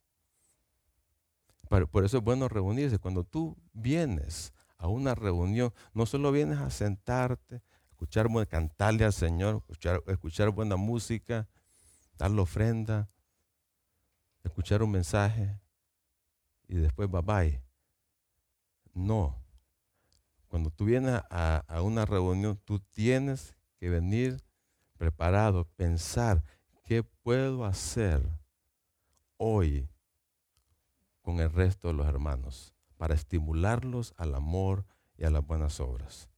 [1.68, 3.00] Por eso es bueno reunirse.
[3.00, 9.56] Cuando tú vienes a una reunión, no solo vienes a sentarte, escuchar, cantarle al Señor,
[9.56, 11.48] escuchar, escuchar buena música,
[12.16, 13.10] dar la ofrenda,
[14.44, 15.58] escuchar un mensaje
[16.68, 17.62] y después bye bye.
[18.94, 19.43] No.
[20.54, 24.40] Cuando tú vienes a, una reunión, tú tienes que venir
[24.96, 26.44] preparado, pensar,
[26.84, 28.22] ¿qué puedo hacer
[29.36, 29.88] hoy
[31.22, 34.86] con el resto de los hermanos para estimularlos al amor
[35.18, 36.30] y a las buenas obras.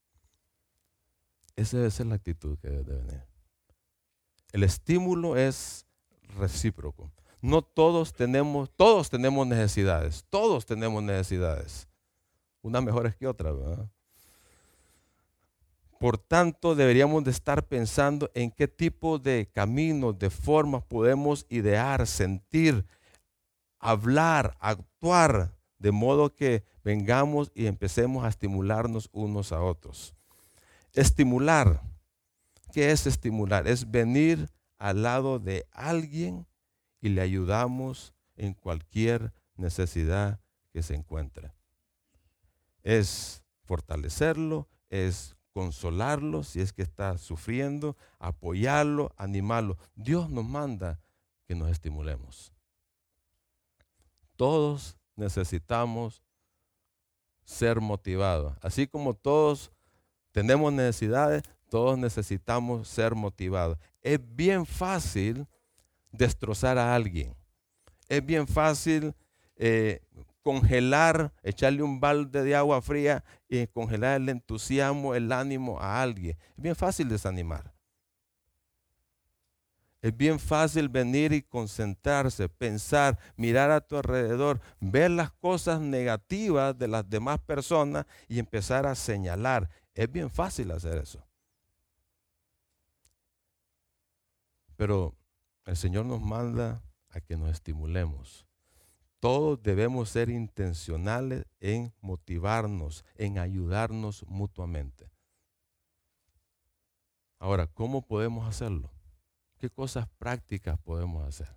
[1.54, 3.22] Esa debe ser la actitud que debe venir.
[4.50, 5.84] El estímulo es
[6.38, 7.12] recíproco.
[7.42, 11.86] No todos tenemos, todos tenemos necesidades, todos tenemos necesidades.
[12.62, 13.90] Unas mejores que otras, ¿verdad?
[15.98, 22.06] Por tanto, deberíamos de estar pensando en qué tipo de caminos, de formas podemos idear,
[22.06, 22.84] sentir
[23.78, 30.14] hablar, actuar, de modo que vengamos y empecemos a estimularnos unos a otros.
[30.92, 31.82] Estimular.
[32.72, 33.66] ¿Qué es estimular?
[33.68, 36.46] Es venir al lado de alguien
[37.00, 40.40] y le ayudamos en cualquier necesidad
[40.72, 41.52] que se encuentre.
[42.82, 49.78] Es fortalecerlo, es consolarlo si es que está sufriendo, apoyarlo, animarlo.
[49.94, 51.00] Dios nos manda
[51.46, 52.52] que nos estimulemos.
[54.36, 56.22] Todos necesitamos
[57.42, 58.54] ser motivados.
[58.60, 59.72] Así como todos
[60.30, 63.78] tenemos necesidades, todos necesitamos ser motivados.
[64.02, 65.46] Es bien fácil
[66.12, 67.34] destrozar a alguien.
[68.10, 69.14] Es bien fácil
[69.56, 70.02] eh,
[70.46, 76.38] congelar, echarle un balde de agua fría y congelar el entusiasmo, el ánimo a alguien.
[76.56, 77.74] Es bien fácil desanimar.
[80.00, 86.78] Es bien fácil venir y concentrarse, pensar, mirar a tu alrededor, ver las cosas negativas
[86.78, 89.68] de las demás personas y empezar a señalar.
[89.94, 91.26] Es bien fácil hacer eso.
[94.76, 95.12] Pero
[95.64, 98.46] el Señor nos manda a que nos estimulemos.
[99.20, 105.10] Todos debemos ser intencionales en motivarnos, en ayudarnos mutuamente.
[107.38, 108.90] Ahora, ¿cómo podemos hacerlo?
[109.58, 111.48] ¿Qué cosas prácticas podemos hacer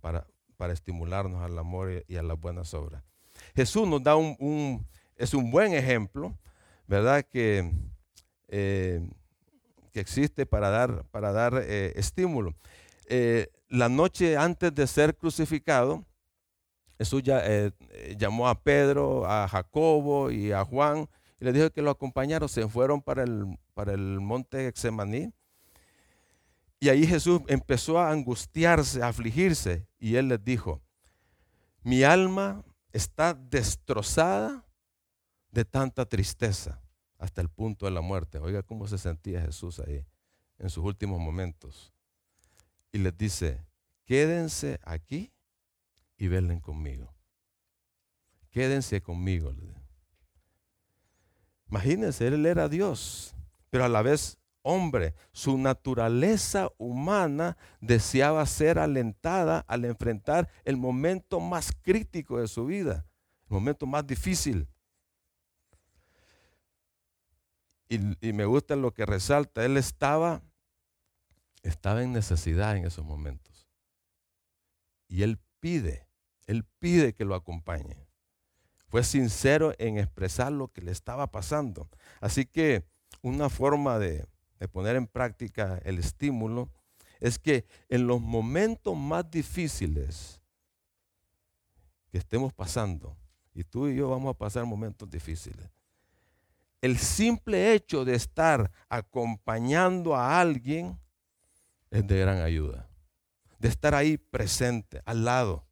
[0.00, 3.02] para, para estimularnos al amor y a las buenas obras?
[3.54, 6.36] Jesús nos da un, es un buen ejemplo,
[6.86, 7.24] ¿verdad?
[7.24, 7.70] Que,
[8.48, 9.08] eh,
[9.92, 12.54] que existe para dar, para dar eh, estímulo.
[13.06, 16.04] Eh, la noche antes de ser crucificado,
[16.98, 17.42] Jesús ya,
[18.16, 21.08] llamó a Pedro, a Jacobo y a Juan
[21.40, 25.32] y les dijo que lo acompañaron, se fueron para el, para el monte Exemaní
[26.80, 30.80] y ahí Jesús empezó a angustiarse, a afligirse, y él les dijo,
[31.82, 34.64] mi alma está destrozada
[35.50, 36.80] de tanta tristeza
[37.18, 38.38] hasta el punto de la muerte.
[38.38, 40.06] Oiga cómo se sentía Jesús ahí
[40.58, 41.92] en sus últimos momentos.
[42.92, 43.64] Y les dice,
[44.04, 45.32] quédense aquí
[46.18, 47.14] y velen conmigo.
[48.50, 49.54] Quédense conmigo.
[51.70, 53.34] Imagínense, él era Dios,
[53.70, 61.40] pero a la vez hombre, su naturaleza humana deseaba ser alentada al enfrentar el momento
[61.40, 63.06] más crítico de su vida,
[63.48, 64.68] el momento más difícil.
[67.88, 67.98] Y,
[68.32, 70.42] me gusta lo que resalta, él estaba,
[71.62, 73.66] estaba en necesidad en esos momentos.
[75.08, 76.07] Y él pide,
[76.48, 78.08] él pide que lo acompañe.
[78.88, 81.88] Fue sincero en expresar lo que le estaba pasando.
[82.20, 82.84] Así que
[83.22, 84.26] una forma de,
[84.58, 86.70] de poner en práctica el estímulo,
[87.20, 90.40] es que en los momentos más difíciles
[92.10, 93.16] que estemos pasando,
[93.54, 95.68] y tú y yo vamos a pasar momentos difíciles,
[96.80, 100.98] el simple hecho de estar acompañando a alguien
[101.90, 102.88] es de gran ayuda.
[103.58, 105.67] De estar ahí presente, al lado,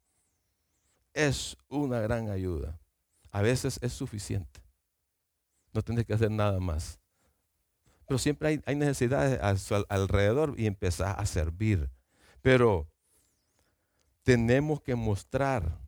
[1.17, 2.79] es una gran ayuda.
[3.31, 4.61] A veces es suficiente.
[5.73, 6.99] No tienes que hacer nada más.
[8.07, 11.89] Pero siempre hay, necesidades a su alrededor y empezar a servir.
[12.41, 12.87] Pero
[14.23, 15.79] tenemos que mostrar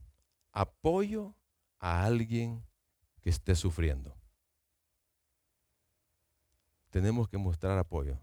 [0.51, 1.35] apoyo
[1.79, 2.65] a alguien
[3.21, 4.15] que esté sufriendo.
[6.89, 8.19] Tenemos que mostrar apoyo.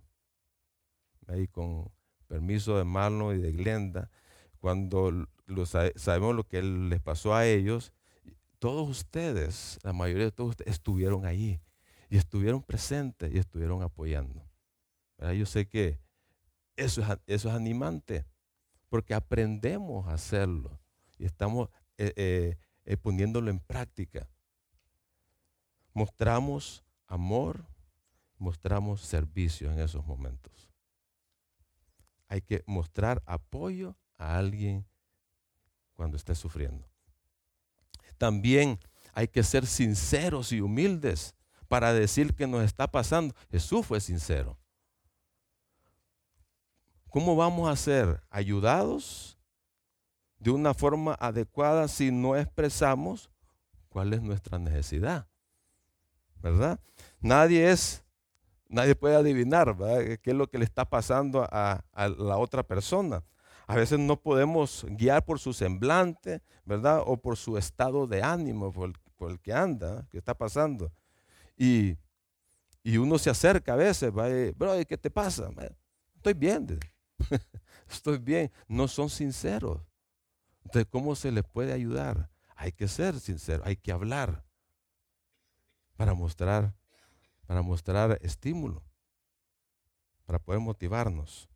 [1.28, 1.90] Ahí con
[2.26, 4.10] permiso de Marlon y de Glenda,
[4.58, 5.26] cuando
[5.94, 7.92] sabemos lo que les pasó a ellos,
[8.58, 11.60] todos ustedes, la mayoría de todos ustedes estuvieron ahí
[12.08, 14.42] y estuvieron presentes y estuvieron apoyando.
[15.18, 15.98] Yo sé que
[16.76, 18.26] eso es, eso es animante,
[18.88, 20.78] porque aprendemos a hacerlo
[21.18, 24.28] y estamos eh, eh, eh, poniéndolo en práctica.
[25.92, 27.64] Mostramos amor,
[28.38, 30.70] mostramos servicio en esos momentos.
[32.28, 34.86] Hay que mostrar apoyo a alguien
[35.96, 36.88] cuando esté sufriendo.
[38.18, 38.78] También
[39.12, 41.34] hay que ser sinceros y humildes
[41.68, 43.34] para decir que nos está pasando.
[43.50, 44.58] Jesús fue sincero.
[47.10, 49.38] ¿Cómo vamos a ser ayudados
[50.38, 53.30] de una forma adecuada si no expresamos
[53.88, 55.26] cuál es nuestra necesidad?
[56.42, 56.78] ¿Verdad?
[57.20, 58.04] Nadie es,
[58.68, 59.76] nadie puede adivinar
[60.22, 63.24] qué es lo que le está pasando a, la otra persona.
[63.66, 67.02] A veces no podemos guiar por su semblante, ¿verdad?
[67.04, 70.92] O por su estado de ánimo, por el, que anda, que está pasando.
[71.56, 71.96] Y,
[72.84, 75.50] uno se acerca a veces, va, bro, ¿qué te pasa?
[76.14, 76.78] Estoy bien,
[77.90, 78.52] estoy bien.
[78.68, 79.80] No son sinceros.
[80.64, 82.30] Entonces, ¿cómo se les puede ayudar?
[82.54, 84.44] Hay que ser sincero, hay que hablar
[85.96, 86.74] para mostrar,
[87.46, 88.84] para mostrar estímulo,
[90.24, 91.48] para poder motivarnos.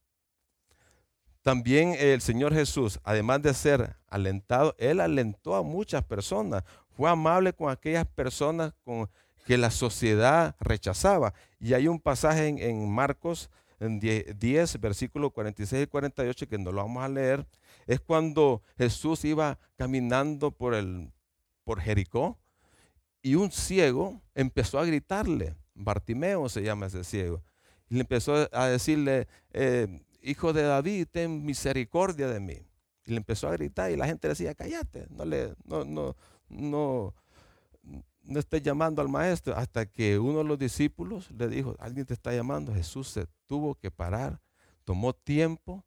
[1.42, 6.64] También el Señor Jesús, además de ser alentado, Él alentó a muchas personas.
[6.96, 9.08] Fue amable con aquellas personas con
[9.46, 11.32] que la sociedad rechazaba.
[11.58, 16.82] Y hay un pasaje en, Marcos en 10, versículos 46 y 48, que no lo
[16.82, 17.46] vamos a leer,
[17.86, 21.10] es cuando Jesús iba caminando por el,
[21.64, 22.38] por Jericó
[23.22, 27.42] y un ciego empezó a gritarle, Bartimeo se llama ese ciego,
[27.88, 32.66] y le empezó a decirle, eh, hijo de David, ten misericordia de mí.
[33.04, 36.16] Y le empezó a gritar y la gente decía, cállate, no le, no, no,
[36.48, 37.14] no,
[38.22, 39.56] no estés llamando al maestro.
[39.56, 42.74] Hasta que uno de los discípulos le dijo, alguien te está llamando.
[42.74, 44.40] Jesús se tuvo que parar,
[44.84, 45.84] tomó tiempo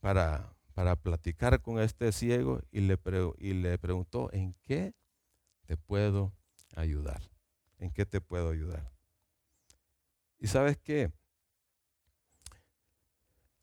[0.00, 2.98] para, para platicar con este ciego y le,
[3.38, 4.94] y le preguntó, ¿en qué
[5.66, 6.32] te puedo
[6.74, 7.22] ayudar?
[7.78, 8.90] ¿En qué te puedo ayudar?
[10.38, 11.12] Y sabes qué?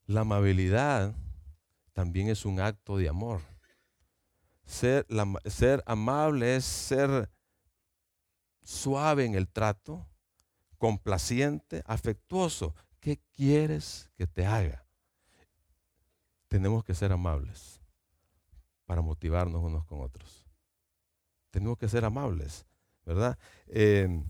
[0.05, 1.15] La amabilidad
[1.93, 3.41] también es un acto de amor.
[4.65, 5.05] Ser,
[5.45, 7.29] ser amable es ser
[8.63, 10.05] suave en el trato,
[10.77, 12.75] complaciente, afectuoso.
[12.99, 14.85] ¿Qué quieres que te haga?
[16.47, 17.79] Tenemos que ser amables
[18.85, 20.45] para motivarnos unos con otros.
[21.51, 22.65] Tenemos que ser amables,
[23.05, 23.37] ¿verdad?
[23.67, 24.23] Eh,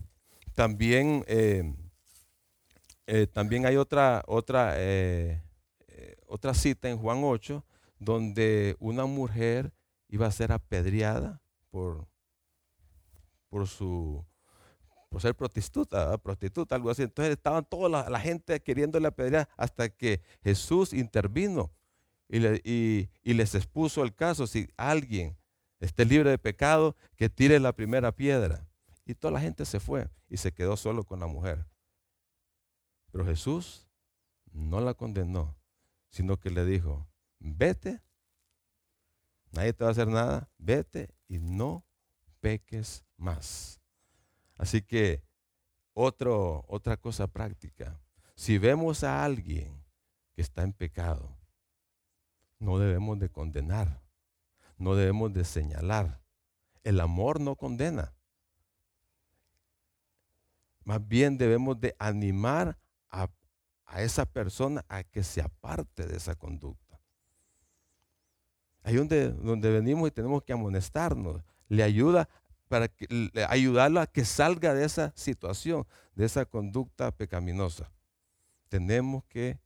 [0.54, 1.74] también, eh,
[3.06, 4.74] eh, también hay otra, otra,
[6.26, 7.64] otra cita en Juan 8
[7.98, 9.72] donde una mujer
[10.08, 12.06] iba a ser apedreada por,
[13.48, 14.24] por su
[15.08, 17.02] por ser prostituta, prostituta, algo así.
[17.02, 21.70] Entonces estaban toda la, gente queriéndole apedrear hasta que Jesús intervino
[22.28, 24.48] y, y, les expuso el caso.
[24.48, 25.36] Si alguien
[25.78, 28.66] esté libre de pecado, que tire la primera piedra.
[29.06, 31.64] Y toda la gente se fue y se quedó solo con la mujer.
[33.12, 33.86] Pero Jesús
[34.50, 35.54] no la condenó,
[36.14, 37.08] sino que le dijo,
[37.40, 38.00] vete
[39.50, 41.84] nadie te va a hacer nada, vete y no
[42.38, 43.80] peques más.
[44.56, 45.24] Así que
[45.92, 48.00] otro, otra cosa práctica,
[48.36, 49.84] si vemos a alguien
[50.34, 51.36] que está en pecado,
[52.60, 54.04] no debemos de condenar,
[54.78, 56.20] no debemos de señalar.
[56.84, 58.14] El amor no condena.
[60.84, 62.78] Más bien debemos de animar
[63.86, 67.00] a, esa persona a que se aparte de esa conducta.
[68.82, 71.42] Ahí donde, donde venimos y tenemos que amonestarnos.
[71.68, 72.28] Le ayuda
[72.68, 77.90] para que, ayudarlo a que salga de esa situación, de esa conducta pecaminosa.
[78.68, 79.58] Tenemos que,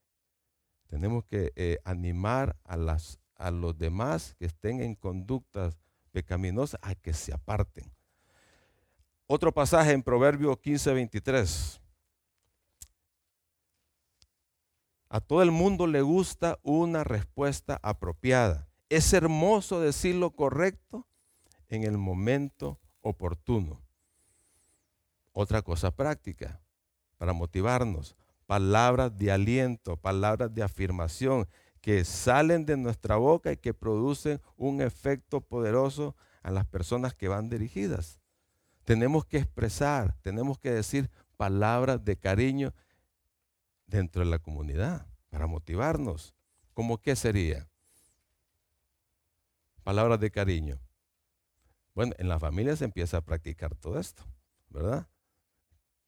[0.86, 5.78] tenemos que eh, animar a, las, a los demás que estén en conductas
[6.12, 7.90] pecaminosas a que se aparten.
[9.26, 11.80] Otro pasaje en Proverbio 15, 23.
[15.08, 21.06] A todo el mundo le gusta una respuesta apropiada es hermoso decir lo correcto
[21.68, 23.82] en el momento oportuno.
[25.32, 26.60] Otra cosa práctica
[27.18, 31.46] para motivarnos, palabras de aliento, palabras de afirmación
[31.80, 37.28] que salen de nuestra boca y que producen un efecto poderoso a las personas que
[37.28, 38.20] van dirigidas.
[38.84, 42.72] Tenemos que expresar, tenemos que decir palabras de cariño
[43.88, 46.34] dentro de la comunidad para motivarnos.
[46.72, 47.68] ¿Cómo qué sería?
[49.88, 50.78] palabras de cariño.
[51.94, 54.22] Bueno, en la familia se empieza a practicar todo esto,
[54.68, 55.08] ¿verdad?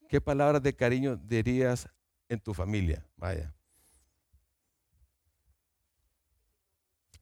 [0.07, 1.89] ¿Qué palabras de cariño dirías
[2.28, 3.03] en tu familia?
[3.16, 3.55] Vaya.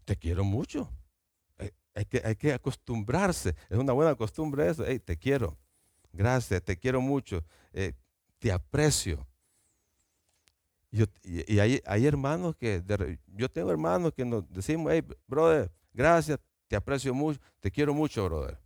[0.05, 0.91] Te quiero mucho.
[1.95, 3.55] Hay, que, acostumbrarse.
[3.71, 4.83] Es una buena costumbre eso.
[4.83, 5.57] te quiero.
[6.13, 7.45] Gracias, te quiero mucho.
[7.73, 7.93] Eh,
[8.41, 9.25] te aprecio.
[10.91, 12.82] Y, hay, hermanos que,
[13.26, 18.24] yo tengo hermanos que nos decimos, hey, brother, gracias, te aprecio mucho, te quiero mucho,
[18.24, 18.59] brother.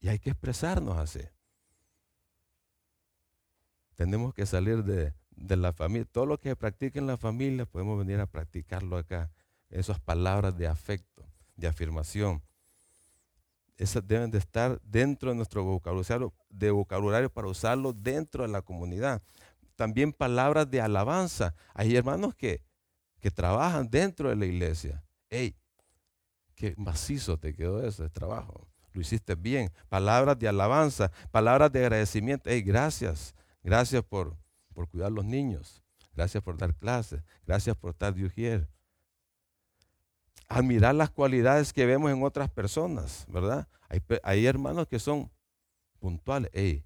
[0.00, 1.20] Y hay que expresarnos así.
[3.94, 5.14] Tenemos que salir de,
[5.56, 6.06] la familia.
[6.10, 9.30] Todo lo que se practica en la familia, podemos venir a practicarlo acá.
[9.70, 11.26] Esas palabras de afecto,
[11.56, 12.42] de afirmación.
[13.76, 18.62] Esas deben de estar dentro de nuestro vocabulario, de vocabulario para usarlo dentro de la
[18.62, 19.22] comunidad.
[19.76, 21.54] También palabras de alabanza.
[21.74, 22.62] Hay hermanos que,
[23.20, 25.04] que trabajan dentro de la iglesia.
[25.30, 25.56] Hey,
[26.54, 28.68] Qué macizo te quedó ese trabajo.
[28.92, 29.72] Lo hiciste bien.
[29.88, 32.48] Palabras de alabanza, palabras de agradecimiento.
[32.48, 33.34] Hey, gracias.
[33.62, 34.36] Gracias por,
[34.72, 35.82] por cuidar a los niños.
[36.14, 37.22] Gracias por dar clases.
[37.44, 38.66] Gracias por estar de
[40.48, 43.66] Admirar las cualidades que vemos en otras personas, ¿verdad?
[44.22, 45.30] Hay, hermanos que son
[45.98, 46.50] puntuales.
[46.54, 46.84] Hey,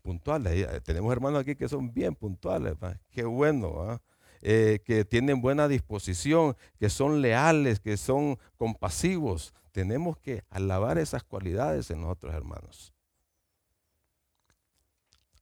[0.00, 0.66] puntuales.
[0.66, 2.74] Eh, tenemos hermanos aquí que son bien puntuales.
[3.10, 4.00] Qué bueno.
[4.42, 9.52] Eh, que tienen buena disposición, que son leales, que son compasivos.
[9.70, 12.94] Tenemos que alabar esas cualidades en nosotros, hermanos.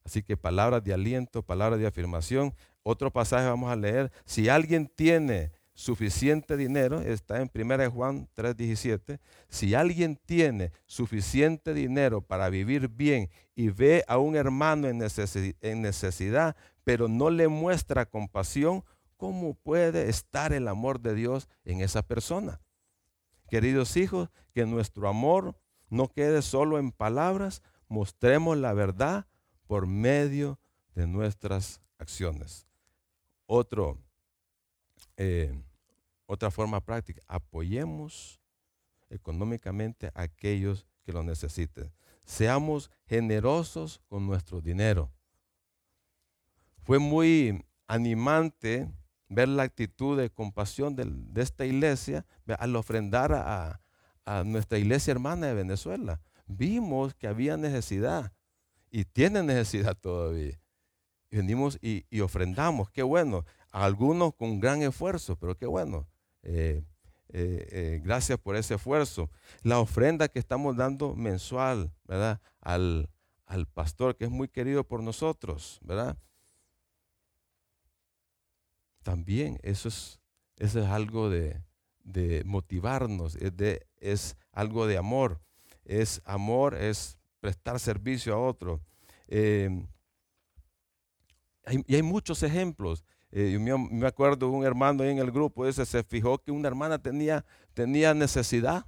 [0.03, 2.53] Así que palabras de aliento, palabras de afirmación.
[2.83, 4.11] Otro pasaje vamos a leer.
[4.25, 12.19] Si alguien tiene suficiente dinero, está en 1 Juan 3:17, si alguien tiene suficiente dinero
[12.19, 18.83] para vivir bien y ve a un hermano en necesidad, pero no le muestra compasión,
[19.15, 22.59] ¿cómo puede estar el amor de Dios en esa persona?
[23.49, 25.55] Queridos hijos, que nuestro amor
[25.89, 29.27] no quede solo en palabras, mostremos la verdad
[29.65, 30.59] por medio
[30.93, 32.67] de nuestras acciones.
[33.45, 33.97] Otro,
[35.15, 35.53] eh,
[36.31, 38.39] otra forma práctica, apoyemos
[39.09, 41.91] económicamente a aquellos que lo necesiten.
[42.23, 45.11] Seamos generosos con nuestro dinero.
[46.83, 48.87] Fue muy animante
[49.27, 52.27] ver la actitud de compasión de, esta iglesia
[52.59, 53.81] al ofrendar a,
[54.45, 56.21] nuestra iglesia hermana de Venezuela.
[56.45, 58.31] Vimos que había necesidad
[58.91, 60.61] y tiene necesidad todavía.
[61.31, 63.45] Y venimos y, ofrendamos, qué bueno.
[63.71, 66.05] algunos con gran esfuerzo, pero qué bueno.
[66.43, 66.83] Eh,
[67.31, 69.29] eh, eh, gracias por ese esfuerzo.
[69.61, 72.41] La ofrenda que estamos dando mensual, ¿verdad?
[72.61, 73.09] Al,
[73.45, 76.17] al pastor que es muy querido por nosotros, ¿verdad?
[79.03, 80.19] También eso es,
[80.57, 81.61] eso es algo de,
[82.45, 85.39] motivarnos, es, de, es algo de amor.
[85.85, 88.81] Es amor, es prestar servicio a otro.
[89.27, 89.85] y
[91.95, 93.03] hay muchos ejemplos.
[93.31, 96.51] Eh, yo me, acuerdo de un hermano ahí en el grupo, ese se fijó que
[96.51, 98.85] una hermana tenía, tenía necesidad.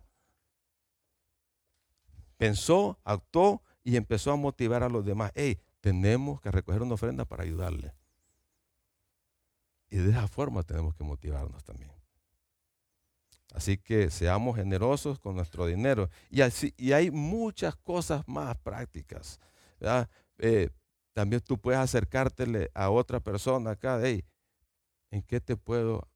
[2.38, 5.32] Pensó, actuó y empezó a motivar a los demás.
[5.36, 7.94] Hey, tenemos que recoger una ofrenda para ayudarle.
[9.90, 11.92] Y de esa forma tenemos que motivarnos también.
[13.54, 16.10] Así que seamos generosos con nuestro dinero.
[16.30, 19.40] Y, así, y hay muchas cosas más prácticas.
[20.38, 20.70] Eh,
[21.14, 24.24] también tú puedes acercártele a otra persona acá, hey,
[25.12, 26.08] ¿en qué te puedo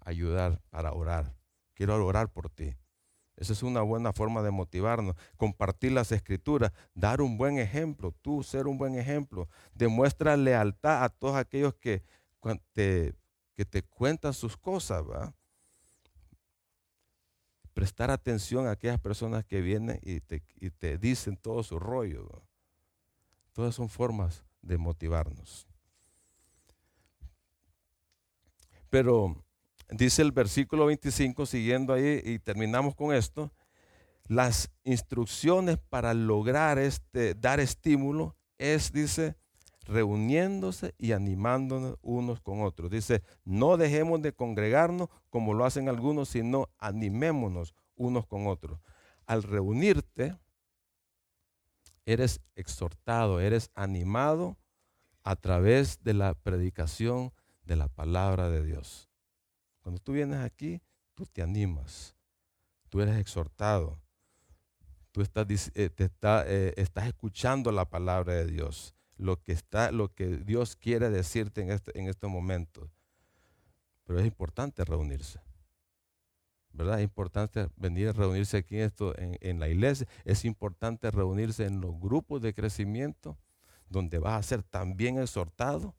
[0.00, 1.34] ayudar para orar?
[1.74, 2.76] Quiero orar por ti.
[3.36, 5.16] Esa es una buena forma de motivarnos.
[5.36, 9.48] Compartir las escrituras, dar un buen ejemplo, tú ser un buen ejemplo.
[9.74, 12.04] Demuestra lealtad a todos aquellos que
[12.72, 13.14] te,
[13.54, 15.02] que te cuentan sus cosas.
[17.72, 22.28] Prestar atención a aquellas personas que vienen y te, y te dicen todo su rollo.
[23.52, 25.66] Todas son formas de motivarnos.
[28.94, 29.44] Pero
[29.90, 33.52] dice el versículo 25, siguiendo ahí y terminamos con esto,
[34.28, 39.34] las instrucciones para lograr este, dar estímulo es, dice,
[39.84, 42.88] reuniéndose y animándonos unos con otros.
[42.88, 48.78] Dice, no dejemos de congregarnos como lo hacen algunos, sino animémonos unos con otros.
[49.26, 50.38] Al reunirte,
[52.06, 54.56] eres exhortado, eres animado
[55.24, 57.32] a través de la predicación
[57.64, 59.08] de la palabra de Dios.
[59.80, 60.80] Cuando tú vienes aquí,
[61.14, 62.14] tú te animas,
[62.88, 64.00] tú eres exhortado,
[65.12, 70.38] tú estás, eh, eh, estás escuchando la palabra de Dios, lo que, está, lo que
[70.38, 72.90] Dios quiere decirte en, este, en estos momentos.
[74.04, 75.40] Pero es importante reunirse.
[76.74, 76.98] ¿verdad?
[76.98, 80.06] Es importante venir a reunirse aquí en, esto, en, la iglesia.
[80.24, 83.38] Es importante reunirse en los grupos de crecimiento,
[83.88, 85.94] donde vas a ser también exhortado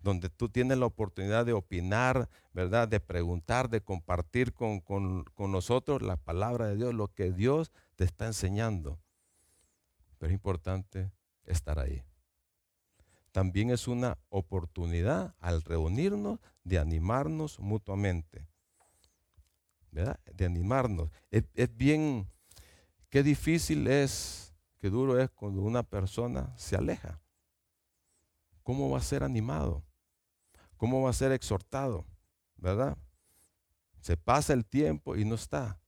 [0.00, 2.88] donde tú tienes la oportunidad de opinar, ¿verdad?
[2.88, 4.82] De preguntar, de compartir con,
[5.38, 9.00] nosotros la palabra de Dios, lo que Dios te está enseñando.
[10.18, 11.12] Pero es importante
[11.44, 12.04] estar ahí.
[13.32, 18.46] También es una oportunidad al reunirnos de animarnos mutuamente.
[19.90, 20.20] ¿Verdad?
[20.32, 21.10] De animarnos.
[21.30, 22.28] Es, es bien,
[23.10, 27.20] qué difícil es, qué duro es cuando una persona se aleja.
[28.62, 29.82] ¿Cómo va a ser animado?
[30.78, 32.06] ¿Cómo va a ser exhortado?
[32.56, 32.96] ¿Verdad?
[34.00, 35.78] Se pasa el tiempo y no está.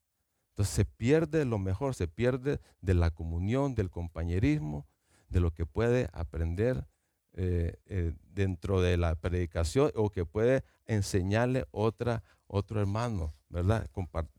[0.51, 4.87] Entonces se pierde lo mejor, se pierde de la comunión, del compañerismo,
[5.31, 6.87] de lo que puede aprender
[7.33, 13.89] eh, eh, dentro de la predicación o que puede enseñarle otra, otro hermano, ¿verdad?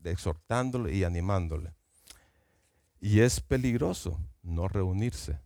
[0.04, 1.72] exhortándole y animándole.
[3.00, 5.40] Y es peligroso no reunirse.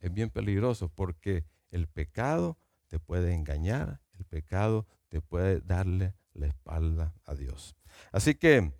[0.00, 7.14] Es bien peligroso porque el pecado te puede engañar, pecado te puede darle la espalda
[7.24, 7.74] a Dios.
[8.12, 8.72] Así que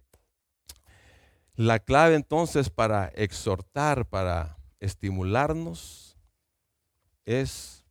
[1.54, 6.16] la clave entonces para exhortar, para estimularnos,
[7.24, 7.84] es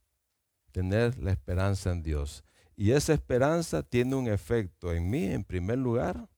[0.72, 2.44] tener la esperanza en Dios.
[2.76, 6.30] Y esa esperanza tiene un efecto en mí en primer lugar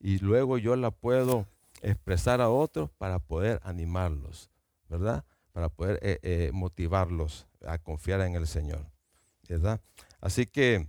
[0.00, 1.46] y luego yo la puedo
[1.82, 4.50] expresar a otros para poder animarlos,
[4.88, 5.24] ¿verdad?
[5.52, 8.90] Para poder eh, eh, motivarlos a confiar en el Señor,
[9.48, 9.80] ¿verdad?
[10.20, 10.88] Así que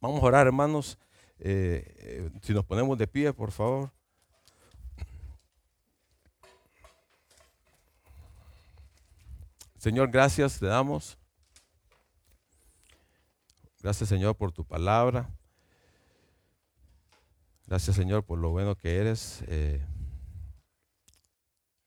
[0.00, 0.98] vamos a orar, hermanos.
[1.38, 3.92] Eh, eh, si nos ponemos de pie, por favor.
[9.78, 11.16] Señor, gracias te damos.
[13.80, 15.30] Gracias, Señor, por tu palabra.
[17.66, 19.44] Gracias, Señor, por lo bueno que eres.
[19.46, 19.80] Eh,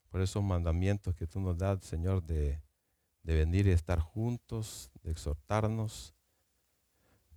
[0.09, 2.61] por esos mandamientos que tú nos das, Señor, de,
[3.23, 6.13] de venir y estar juntos, de exhortarnos,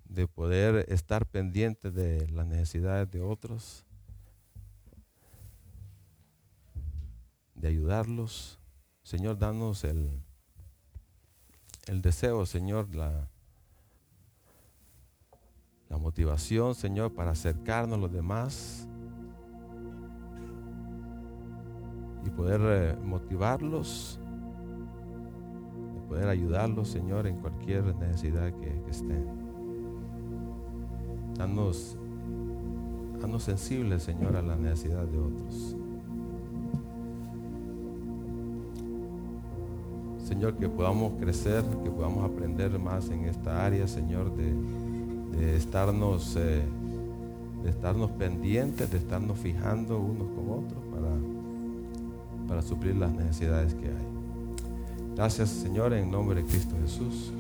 [0.05, 3.84] de poder estar pendientes de las necesidades de otros,
[7.55, 8.59] de ayudarlos.
[9.02, 10.22] Señor, danos el,
[11.86, 13.28] el deseo, Señor, la,
[15.88, 18.88] la motivación, Señor, para acercarnos a los demás
[22.24, 24.18] y poder eh, motivarlos,
[26.09, 29.43] poder ayudarlos, Señor, en cualquier necesidad que, que estén.
[31.37, 31.97] Danos,
[33.20, 35.76] danos sensibles, Señor, a la necesidad de otros.
[40.26, 46.62] Señor, que podamos crecer, que podamos aprender más en esta área, Señor, de, estarnos, eh,
[47.62, 53.87] de estarnos pendientes, de estarnos fijando unos con otros para, para suplir las necesidades que
[53.87, 55.14] hay.
[55.14, 57.32] Gracias, Señor, en nombre de Cristo Jesús.